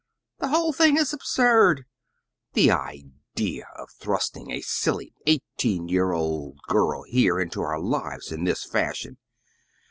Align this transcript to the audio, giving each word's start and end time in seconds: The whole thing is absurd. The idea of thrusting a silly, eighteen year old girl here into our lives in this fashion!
The 0.39 0.47
whole 0.47 0.73
thing 0.73 0.97
is 0.97 1.13
absurd. 1.13 1.85
The 2.53 2.71
idea 2.71 3.67
of 3.75 3.91
thrusting 3.91 4.49
a 4.49 4.61
silly, 4.61 5.13
eighteen 5.27 5.89
year 5.89 6.11
old 6.11 6.57
girl 6.67 7.03
here 7.03 7.39
into 7.39 7.61
our 7.61 7.79
lives 7.79 8.31
in 8.31 8.43
this 8.43 8.65
fashion! 8.65 9.17